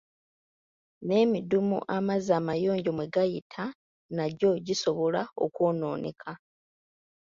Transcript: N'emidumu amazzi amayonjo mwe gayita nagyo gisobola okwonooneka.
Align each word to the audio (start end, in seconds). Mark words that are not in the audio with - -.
N'emidumu 1.05 1.77
amazzi 1.97 2.31
amayonjo 2.39 2.89
mwe 2.97 3.05
gayita 3.13 3.65
nagyo 4.15 4.49
gisobola 4.65 5.21
okwonooneka. 5.45 6.31